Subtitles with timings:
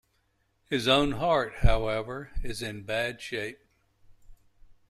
[0.67, 3.59] His own heart, however, is in bad shape.